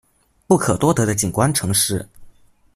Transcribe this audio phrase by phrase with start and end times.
[0.47, 2.03] 不可多得的景观城市